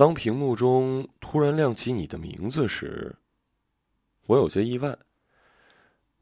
[0.00, 3.14] 当屏幕中突然亮起你的名字时，
[4.24, 4.96] 我有些意外。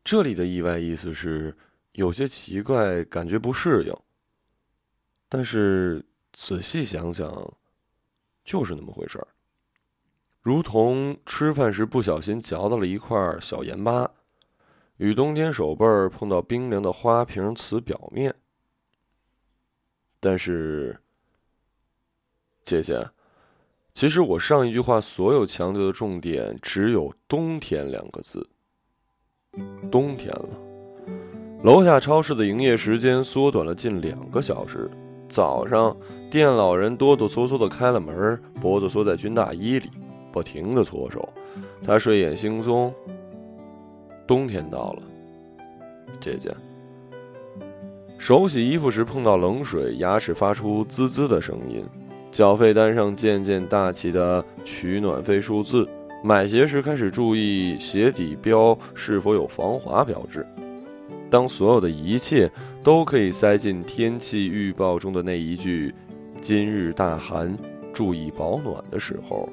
[0.02, 1.56] 这里的意外意思是
[1.92, 3.94] 有些奇怪，感觉不适应。
[5.28, 7.56] 但是仔细想想，
[8.42, 9.28] 就是那么回事儿。
[10.40, 14.10] 如同吃饭时不小心嚼到了一块小盐巴，
[14.96, 18.34] 与冬天手背碰到冰凉的花瓶瓷表面。
[20.18, 21.00] 但是，
[22.64, 23.08] 姐姐。
[23.98, 28.48] 其实我上一句话所有强调的重点只有“冬天”两个字。
[29.90, 30.48] 冬天了，
[31.64, 34.88] 楼下超市的营业时间缩短了近两个小时。
[35.28, 35.96] 早上，
[36.30, 39.90] 店老人哆哆嗦嗦的开了门，脖子缩在军大衣里，
[40.30, 41.28] 不停的搓手。
[41.82, 42.94] 他睡眼惺忪。
[44.28, 45.02] 冬天到了，
[46.20, 46.54] 姐姐。
[48.16, 51.84] 手洗衣服时碰到冷水，牙齿发出滋滋的声音。
[52.30, 55.88] 缴费单上渐渐大气的取暖费数字，
[56.22, 60.46] 买鞋时开始注意鞋底标是否有防滑标志。
[61.30, 62.50] 当所有的一切
[62.82, 65.94] 都可以塞进天气预报中的那一句
[66.40, 67.54] “今日大寒，
[67.92, 69.48] 注意保暖”的时候，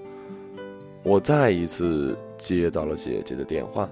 [1.03, 3.89] 我再一次接到了姐姐的电话。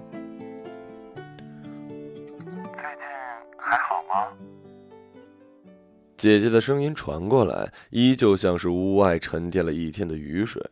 [6.24, 10.70] 姐姐的声音传过来，依旧像是屋外沉淀了一天的雨水。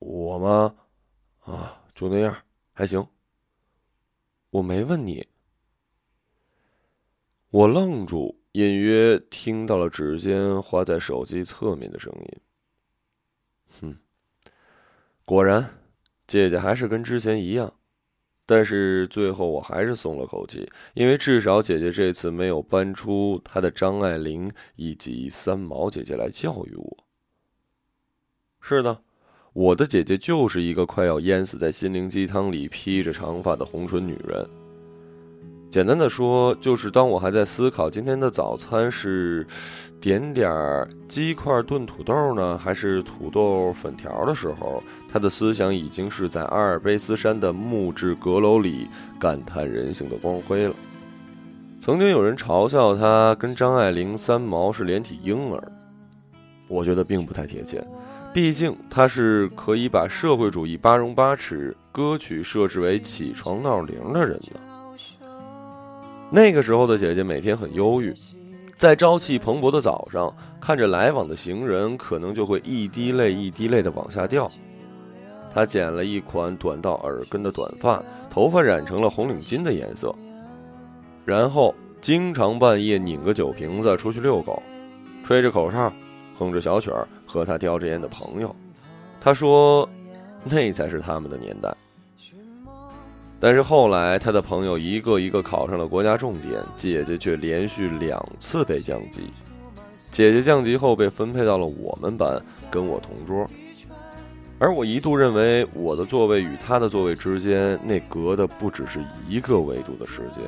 [0.00, 0.74] 我吗？
[1.44, 2.36] 啊，就那样，
[2.72, 3.06] 还行。
[4.50, 5.28] 我没问你。
[7.50, 12.40] 我愣住，隐约听到了指尖划在手机侧面的声音。
[13.80, 13.96] 哼，
[15.24, 15.78] 果然，
[16.26, 17.72] 姐姐还是跟之前一样。
[18.54, 26.98] 但是最后我还是松了口气，因为至少姐姐这次没有搬出她的张爱玲以及三毛姐姐来教育我。
[28.60, 29.00] 是的，
[29.54, 34.61] 我的姐姐就是一个快要淹死在心灵鸡汤里、披着长发的红唇女人。
[35.72, 39.46] 简单的说，就是当我还在思考今天的早餐是
[39.98, 48.86] 点点儿鸡块炖土豆呢，还是土豆粉条的时候，他的思想已经是在阿尔卑斯山的木质阁楼里
[49.18, 50.74] 感叹人性的光辉了。
[51.80, 55.72] 曾经有人嘲笑他跟张爱玲、三毛是连体婴儿，
[56.68, 57.82] 我觉得并不太贴切，
[58.34, 64.60] 毕竟他是可以把社会主义八荣八耻歌曲设置为起床闹铃的人呢。
[66.34, 68.10] 那个时候的姐姐每天很忧郁，
[68.78, 74.50] 在朝气蓬勃的早上，看着来往的行人，可能就会一滴泪一滴泪的往下掉。
[75.52, 80.14] 她剪了一款短到耳根的短发，头发染成了红领巾的颜色，
[81.26, 84.62] 然后经常半夜拧个酒瓶子出去遛狗，
[85.22, 85.92] 吹着口哨，
[86.34, 88.56] 哼着小曲儿，和他叼着烟的朋友。
[89.20, 89.86] 他说，
[90.44, 91.70] 那才是他们的年代。
[93.44, 99.32] 但是后来，他的朋友一个一个考上了国家重点，姐姐却连续两次被降级。
[100.12, 103.44] 姐姐降级后被分配到了我们班，跟我同桌。
[104.60, 110.44] 而我一度认为，我的座位与她的座位之间，那隔的不只是一个维度的时间。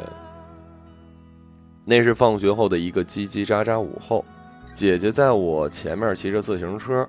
[1.84, 4.24] 那是放学后的一个叽叽喳喳午后，
[4.72, 7.04] 姐姐在我前面骑着自行车，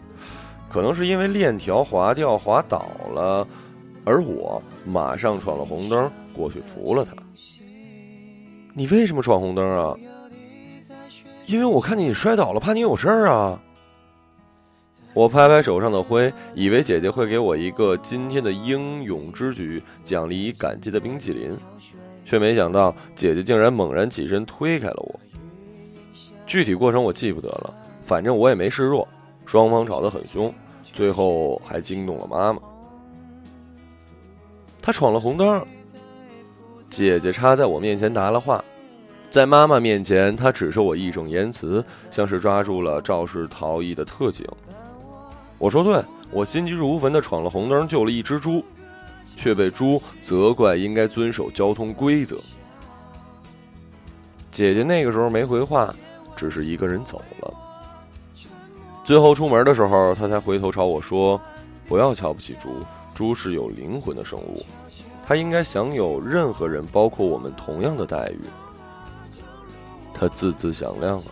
[0.68, 3.48] 可能是因为链条滑掉滑倒了。
[4.06, 7.14] 而我马上闯了红灯，过去扶了他。
[8.74, 9.96] 你为什么闯红灯啊？
[11.46, 13.62] 因为我看见你摔倒了，怕你有事儿啊。
[15.14, 21.58] 我拍拍手上的灰，以为姐姐会给我一个今天的英勇之举，奖励以感激的冰淇淋，
[22.26, 25.20] 却没想到姐姐竟然猛然起身推开了我。
[26.46, 27.74] 具体过程我记不得了，
[28.04, 29.08] 反正我也没示弱，
[29.46, 32.60] 双方吵得很凶，最后还惊动了妈妈。
[34.86, 35.66] 他闯了红灯，
[36.92, 38.64] 姐姐插在我面前答了话，
[39.32, 44.46] 在妈妈面前，他指着我义正言辞，像是抓住了肇事逃逸的特警。
[45.58, 46.00] 我说：“对，
[46.32, 48.64] 我心急如焚的闯了红灯，救了一只猪，
[49.36, 52.38] 却被猪责怪应该遵守交通规则。”
[54.52, 55.92] 姐姐那个时候没回话，
[56.36, 57.52] 只是一个人走了。
[59.04, 61.42] 最后出门的时候，她才回头朝我说
[61.90, 62.70] ：“不要瞧不起猪。”
[63.16, 64.64] 猪是有灵魂的生物，
[65.26, 68.42] 它应该享有任何人，包括我们同样的待遇。
[70.14, 71.26] 他字字响亮啊！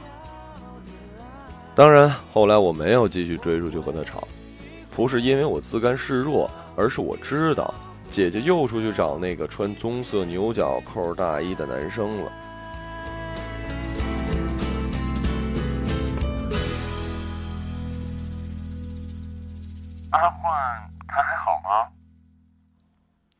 [1.75, 4.27] 当然，后来我没有继续追出去和他吵，
[4.95, 7.73] 不是因为我自甘示弱，而是我知道
[8.09, 12.31] 姐姐又出去找那个穿棕色牛角扣大衣的男生了。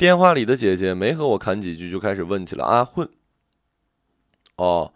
[0.03, 3.09] 电话里的姐姐没和我侃几句，就开始问起了阿混。
[4.57, 4.93] 哦，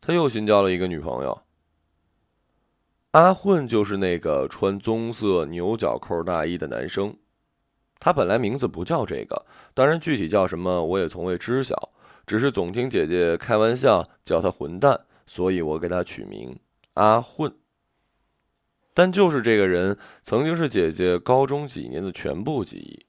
[0.00, 1.42] 他又新交了一个女朋友。
[3.12, 7.16] 阿混就是那个穿棕色牛角扣大衣的男生，
[8.00, 11.90] 他本来名字不叫这个，当然具体叫什么我也从未知晓，
[12.26, 16.58] 只是总听姐姐开玩笑叫他混蛋，所以我给他取名
[16.94, 17.54] 阿混。
[18.92, 23.06] 但就是这个人，曾经是姐姐高中几年的全部记忆。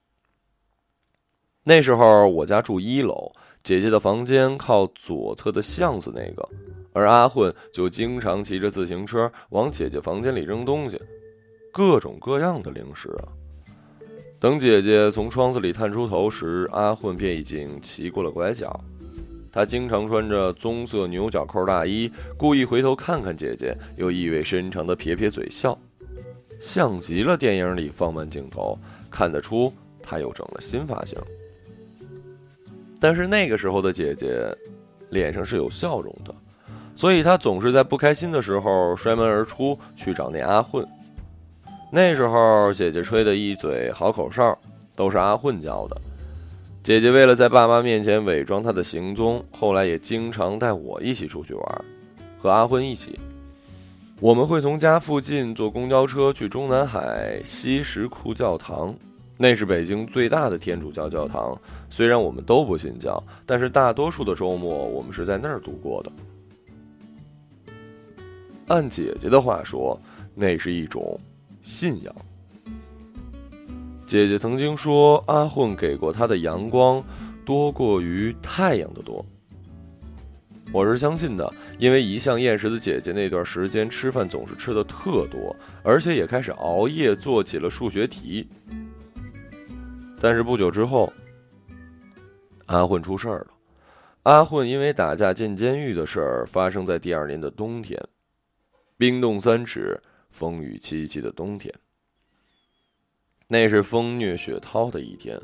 [1.66, 3.32] 那时候我家住一楼，
[3.64, 6.50] 姐姐的房间靠左侧的巷子那个，
[6.92, 11.00] 而阿混就经常骑着自行车往姐姐房间里扔东西，
[11.72, 13.32] 各种各样的零食啊。
[14.42, 18.78] 等姐姐从窗子里探出头时，阿混便已经骑过了拐角。
[19.50, 25.80] 他经常穿着棕色牛角扣大衣，故意回头看看姐姐，又意味深长的撇撇嘴笑，
[26.60, 28.78] 像极了电影里放慢镜头，
[29.10, 29.72] 看得出
[30.02, 31.18] 他又整了新发型。
[33.04, 34.48] 但是那个时候的姐姐，
[35.10, 36.34] 脸上是有笑容的，
[36.96, 40.88] 所以她总是在不开心的时候摔门而出去找那阿混。
[41.92, 44.58] 那时候姐姐吹的一嘴好口哨，
[44.96, 45.98] 都是阿混教的。
[46.82, 51.86] 姐姐为了在爸妈面前伪装她的行踪，后来也经常带我一起出去玩，
[52.40, 53.20] 和阿混一起。
[54.22, 58.96] 我们会从家附近坐公交车去中南海西什库教堂，
[59.38, 61.60] 那是北京最大的天主教教堂。
[61.90, 66.12] 虽然我们都不信教，但是大多数的周末我们是在那儿度过的。
[68.68, 70.00] 按姐姐的话说，
[70.34, 71.20] 那是一种
[71.62, 72.16] 信仰。
[74.06, 77.04] 姐姐曾经说，阿混给过她的阳光
[77.44, 79.26] 多过于太阳的多。
[80.72, 88.48] 我是相信的，因为一向厌食的姐姐那段时间吃饭总是吃的特多，而且也开始熬夜做起了数学题。
[90.24, 91.12] 但是不久之后，
[92.68, 93.48] 阿混出事儿了。
[94.24, 98.02] 阿混因为打架进监狱的事儿发生在第二年的冬天，
[98.96, 100.00] 冰冻三尺，
[100.32, 101.74] 风雨凄凄的冬天。
[103.50, 105.38] 那是风虐雪涛的一天，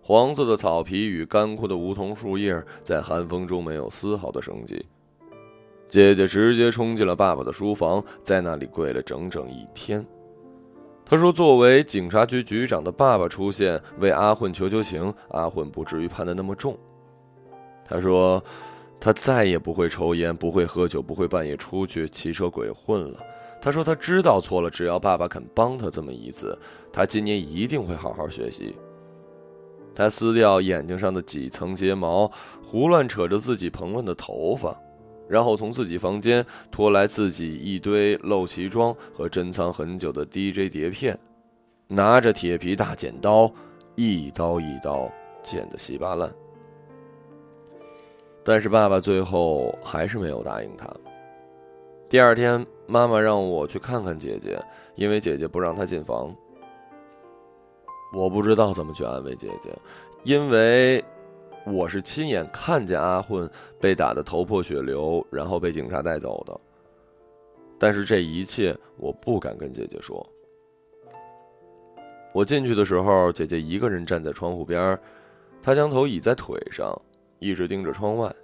[0.00, 4.86] 黄色的草皮与干枯的梧桐树叶在寒风中没有丝毫的生机。
[5.88, 10.06] 姐姐直接冲进了爸爸的书房，在那里跪了整整一天。
[11.04, 16.78] 他说：“作为警察局局长的爸爸出现，为阿混求求情，阿混不至于判的那么重。”
[17.84, 18.42] 他说
[18.98, 23.20] ：“他再也不会抽烟，不会喝酒，不会半夜出去骑车鬼混了。”
[23.60, 26.58] 他说：“他知道错了，只要爸爸肯帮他这么一次，
[26.92, 28.74] 他今年一定会好好学习。”
[29.94, 32.30] 他撕掉眼睛上的几层睫毛，
[32.64, 34.74] 胡乱扯着自己蓬乱的头发，
[35.32, 41.18] 然后从自己房间拖来自己一堆漏脐装和珍藏很久的 DJ 碟片，
[41.88, 43.50] 拿着铁皮大剪刀，
[43.94, 45.10] 一刀一刀
[45.42, 46.30] 剪得稀巴烂。
[48.44, 50.86] 但是爸爸最后还是没有答应他。
[52.10, 54.62] 第二天，妈妈让我去看看姐姐，
[54.96, 56.30] 因为姐姐不让她进房。
[58.12, 59.70] 我不知道怎么去安慰姐姐，
[60.24, 61.02] 因为
[61.64, 63.48] 我是亲眼看见阿混
[63.80, 66.60] 被打得头破血流，然后被警察带走的。
[67.78, 70.24] 但是这一切我不敢跟姐姐说。
[72.32, 74.98] 我进去的时候，姐姐一个人站在窗户边，
[75.62, 76.96] 她将头倚在腿上，
[77.38, 78.34] 一直盯着窗外。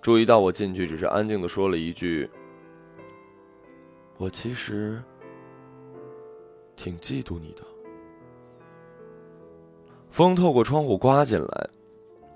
[0.00, 2.28] 注意到我进去，只是安静的说了一句。
[4.16, 5.02] 我其实
[6.74, 7.62] 挺嫉妒你的。
[10.10, 11.70] 风透过窗户刮进来，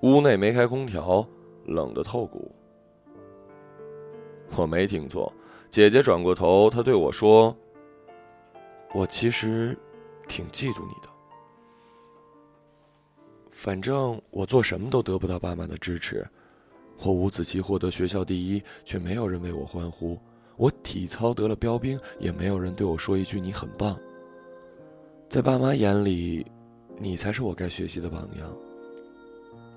[0.01, 1.27] 屋内没开空调，
[1.65, 2.51] 冷得透骨。
[4.55, 5.33] 我没听错，
[5.69, 7.55] 姐姐转过头，她对我说
[8.93, 9.77] ：“我其实
[10.27, 11.09] 挺嫉妒你的。
[13.49, 16.27] 反正我做什么都得不到爸妈的支持，
[17.03, 20.17] 我五子棋获得学校第一，却没有人为我欢呼。”
[20.57, 23.95] 我体操得了标兵，也没有人对我说一句“你很棒”。
[25.29, 26.43] 在爸妈眼里，
[26.97, 28.57] 你才是我该学习的榜样。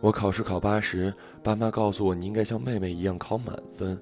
[0.01, 4.01] 我考试考八十，爸妈告诉我你应该像妹妹一样考满分。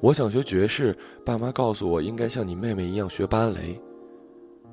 [0.00, 3.80] 我想学爵士，爸妈告诉我应该像你妹妹一样学芭蕾。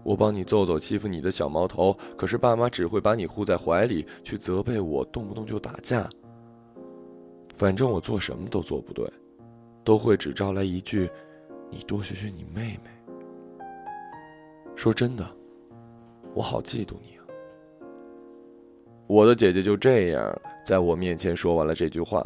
[0.04, 6.08] 我帮你揍揍欺负你的小毛头，可是爸妈只会把你护在怀里，去责备我，动不动就打架。
[7.56, 9.06] 反正我做什么都做不对，
[9.84, 11.10] 都会只招来一句。
[11.70, 12.90] 你多学学你妹妹。
[14.76, 15.30] 说真的，
[16.34, 17.19] 我好嫉妒你！
[19.10, 22.24] 我的姐姐就这样在我面前说完了这句话。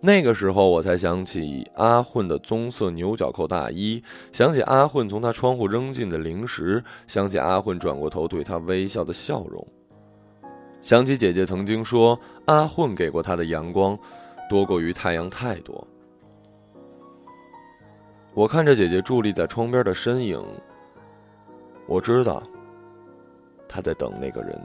[0.00, 9.64] 那个时候，我才想起阿混的棕色牛角扣大衣，想起阿混从他窗户扔进的零食，想起阿混转过头对他微笑的笑容，
[10.80, 13.96] 想起姐姐曾经说阿混给过她的阳光，
[14.50, 15.86] 多过于太阳太多。
[18.34, 20.44] 我看着姐姐伫立在窗边的身影，
[21.86, 22.42] 我知道，
[23.74, 24.56] 她在等那个人，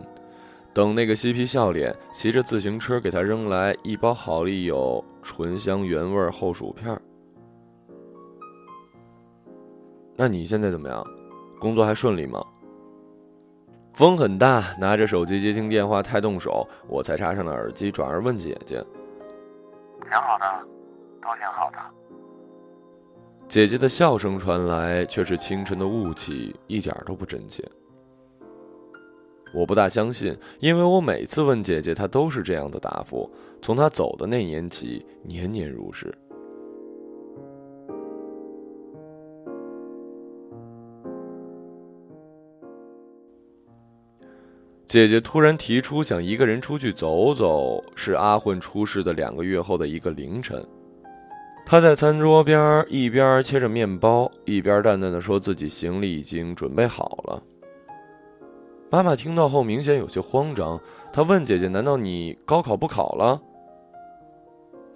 [0.71, 6.95] 等那个嬉皮笑脸骑着自行车给他扔来一包好丽友醇香原味厚薯片。
[10.15, 11.03] 那你现在怎么样？
[11.59, 12.39] 工作还顺利吗？
[13.93, 18.85] 风很大，拿着手机接听电话太动手，我才插上了耳机，转而问姐姐
[20.07, 20.45] ：“挺好的，
[21.19, 21.77] 都挺好的。”
[23.49, 27.67] 姐姐的笑声传来，却是清晨的雾气，一点都不真切。
[29.53, 33.29] 我不大相信，因为我每次问姐姐，她都是这样的答复。
[33.61, 36.13] 从她走的那年起，年年如是。
[44.85, 50.65] 姐姐突然提出想一个人出去走走，是阿混出事的两个月后的一个凌晨。
[51.63, 57.43] 他在餐桌边一边切着面包，一边淡淡的说：“自己行李已经准备好了。”
[58.91, 60.81] 妈妈听到后明显有些慌张，
[61.13, 63.39] 她问姐姐：“难道你高考不考了？”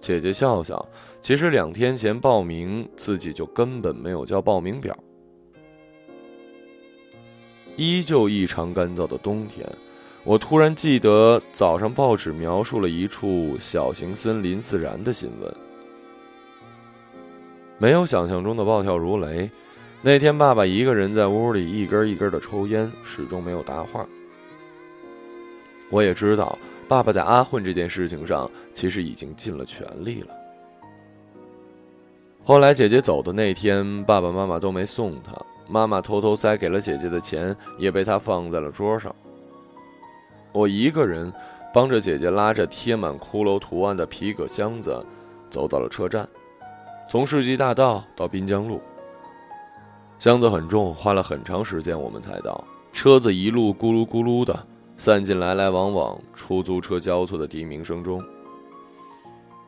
[0.02, 0.84] 姐姐笑笑
[1.22, 4.98] ：“其实两天前报名，自己就根本没有交报名表。”
[7.78, 9.68] 依旧异常干燥的冬天，
[10.24, 15.56] 我突然记得早上报纸描述了一处小型森林自燃的新闻。
[17.78, 19.50] 没有想象中的暴跳如雷。
[20.06, 24.06] 那天，爸爸一个人在屋里一根一根的抽烟，始终没有答话。
[25.90, 30.36] 我也知道，爸爸在阿混这件事情上其实已经尽了全力了。
[32.44, 35.34] 后来，姐姐走的那天，爸爸妈妈都没送她。
[35.70, 39.16] 妈妈偷偷塞给了姐姐的钱，也被她放在了桌上。
[40.52, 41.32] 我一个人
[41.74, 45.02] 帮着姐姐拉着贴满骷髅图案的皮革箱子，
[45.50, 46.28] 走到了车站。
[47.10, 48.82] 从世纪大道到滨江路，
[50.24, 52.64] 箱子很重，花了很长时间我们才到。
[52.94, 54.58] 车子一路咕噜咕噜的，
[54.96, 58.24] 散进来来往往出租车交错的笛鸣声中。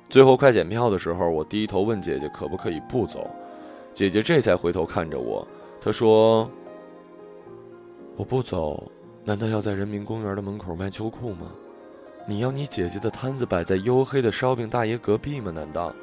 [0.07, 3.29] 最后快检票的时候，我低头问姐姐可不可以不走，
[3.93, 5.45] 姐姐这才回头看着我，
[5.81, 6.49] 她说
[8.15, 8.89] ：“我不走，
[9.25, 11.51] 难道要在人民公园的门口卖秋裤吗？
[12.25, 15.51] 你要你姐姐的摊子摆在黝黑的烧饼大爷隔壁吗？
[15.51, 15.93] 难道？”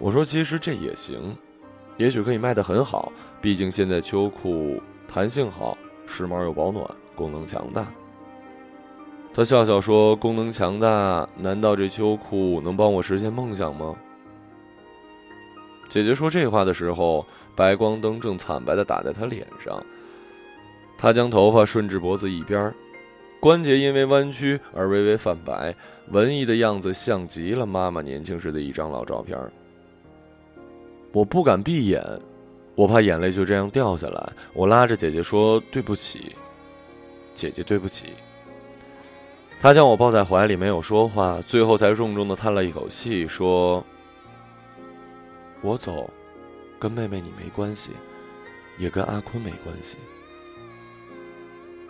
[0.00, 1.36] 我说：“其实这也行，
[1.98, 3.12] 也许可以卖得很好。
[3.42, 5.76] 毕竟现在秋裤弹性好，
[6.06, 7.86] 时髦又保暖，功能强大。”
[9.34, 13.94] 他笑笑说：“功能强大，难道这秋裤能帮我实现梦想吗？”
[15.88, 17.24] 姐姐说这话的时候，
[17.54, 19.80] 白光灯正惨白的打在她脸上。
[20.98, 22.74] 她将头发顺至脖子一边，
[23.38, 25.72] 关节因为弯曲而微微泛白，
[26.08, 29.38] 文艺的样子像极了妈妈年轻时的一张老照片。
[31.12, 32.02] 我不敢闭眼，
[32.74, 34.32] 我怕眼泪就这样掉下来。
[34.52, 36.36] 我拉着姐姐说：“对不起，
[37.34, 38.06] 姐姐，对不起。”
[39.60, 43.84] 她将我抱在怀里，没有说话，最后才重重的叹了一口气，说
[45.62, 46.08] ：“我走，
[46.78, 47.90] 跟妹妹你没关系，
[48.78, 49.96] 也跟阿坤没关系。”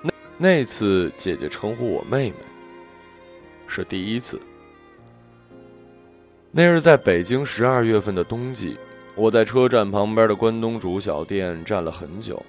[0.00, 2.36] 那那次姐姐称呼我妹妹，
[3.66, 4.40] 是第一次。
[6.50, 8.78] 那是在北京十二月份的冬季。
[9.18, 12.40] 我在车站旁边的关东煮小店站了很久。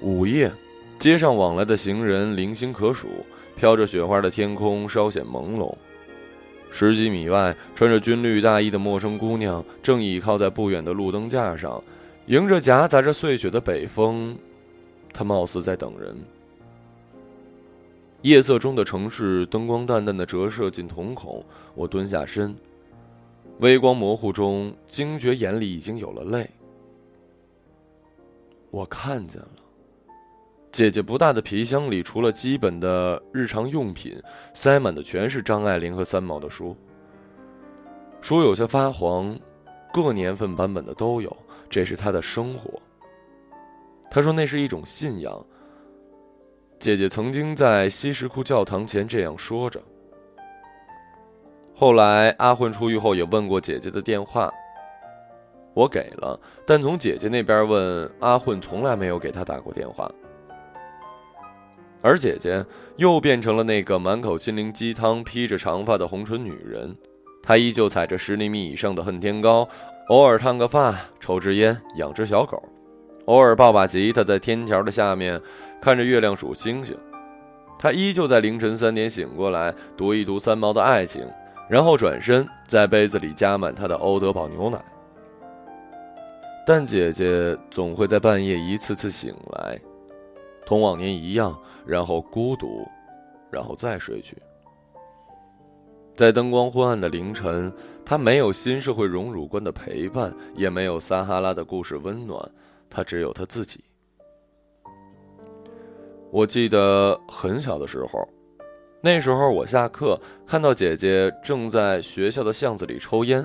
[0.00, 0.52] 午夜，
[0.98, 5.72] 街上往来的行人零星可数，飘着雪花的天空稍显朦胧。
[6.72, 11.80] 十几米外，穿着军绿大衣的陌生姑娘正倚靠在不远的路灯架上，
[12.26, 14.36] 迎着夹杂着碎雪的北风，
[15.12, 16.16] 她貌似在等人。
[18.22, 21.44] 夜色中的城市灯光淡淡的折射进瞳孔，
[21.76, 22.56] 我蹲下身。
[23.60, 26.50] 微光模糊中，惊觉眼里已经有了泪。
[28.70, 29.48] 我看见了，
[30.72, 34.20] 姐姐不大的皮箱里，除了基本的日常用品，
[34.52, 36.76] 塞满的全是张爱玲和三毛的书。
[38.20, 39.38] 书有些发黄，
[39.92, 41.34] 各年份版本的都有。
[41.70, 42.70] 这是她的生活。
[44.10, 45.46] 她说那是一种信仰。
[46.80, 49.80] 姐姐曾经在西什库教堂前这样说着。
[51.84, 54.50] 后来阿混出狱后也问过姐姐的电话，
[55.74, 60.10] 我给了，但从姐姐那边问阿混从来没有给他打过电话。
[62.00, 62.64] 而姐姐
[62.96, 66.96] 又变成了那个满口心灵鸡汤、披着长发的红唇女人。
[67.42, 69.68] 她依旧踩着十厘米以上的恨天高，
[70.08, 72.62] 偶尔烫个发，抽支烟，养只小狗，
[73.26, 75.38] 偶尔抱把吉他，在天桥的下面
[75.82, 76.96] 看着月亮数星星。
[77.78, 81.28] 她依旧在凌晨三点醒过来，读一读三毛的爱情，
[81.68, 84.82] 然后转身在杯子里加满她的欧德堡牛奶。
[86.66, 89.78] 但姐姐总会在半夜一次次醒来，
[90.64, 91.54] 同往年一样，
[91.84, 92.88] 然后孤独，
[93.50, 94.36] 然后再睡去。
[96.16, 97.70] 在灯光昏暗的凌晨，
[98.04, 102.50] 她没有新社会荣辱观的陪伴，也没有撒哈拉的故事温暖，
[102.88, 103.84] 她只有她自己。
[106.30, 108.26] 我记得很小的时候，
[109.04, 113.44] 那时候我下课看到姐姐正在学校的巷子里抽烟。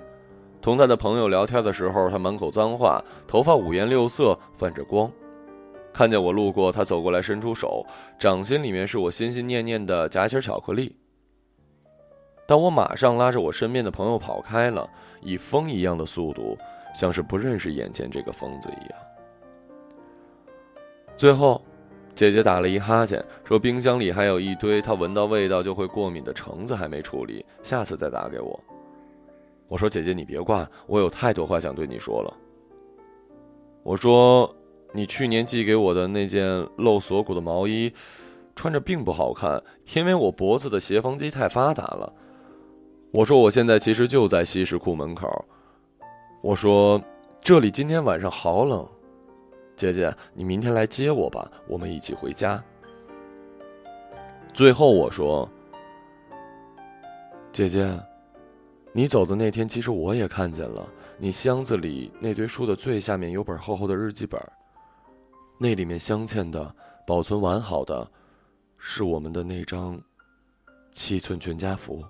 [0.61, 5.11] 同她的朋友聊天的时候，她满口脏话，头发五颜六色，泛着光。
[5.91, 7.85] 看见我路过，她走过来，伸出手，
[8.17, 10.95] 掌心里面是我心心念念的夹心巧克力。
[12.47, 14.89] 但我马上拉着我身边的朋友跑开了，
[15.19, 16.57] 以风一样的速度，
[16.95, 18.99] 像是不认识眼前这个疯子一样。
[21.17, 21.61] 最后，
[22.19, 28.59] 姐姐打了一哈欠，说：“冰箱里还有一堆她闻到味道就会过敏的橙子还没处理，下次再打给我。”
[29.69, 32.37] 我说：“姐姐，你别挂，我有太多话想对你说了。”
[33.83, 34.53] 我说
[34.91, 37.93] ：“你去年寄给我的那件露锁骨的毛衣，
[38.53, 39.63] 穿着并不好看，
[39.95, 42.11] 因为我脖子的斜方肌太发达了。”
[43.11, 45.45] 我说：“我现在其实就在西什库门口。”
[46.43, 47.01] 我说
[47.41, 48.85] ：“这里今天晚上好冷，
[49.79, 52.61] 姐姐，你明天来接我吧，我们一起回家。”
[54.53, 55.49] 最后我说
[57.53, 57.97] ：“姐姐。”
[58.91, 60.85] 你走的那天，其实我也看见了。
[61.17, 64.41] 你箱子里那堆书的最下面有本厚厚的日记本，
[65.59, 66.75] 那里面镶嵌的、
[67.07, 68.11] 保存完好的，
[68.79, 70.01] 是我们的那张
[70.91, 72.03] 七寸全家福。